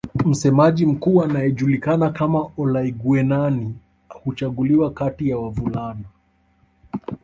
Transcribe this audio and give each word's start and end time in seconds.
Msemaji 0.25 0.85
Mkuu 0.85 1.23
anayejulikana 1.23 2.09
kama 2.09 2.49
Olaiguenani 2.57 3.75
huchaguliwa 4.09 4.91
kati 4.93 5.29
ya 5.29 5.37
wavulana 5.37 6.05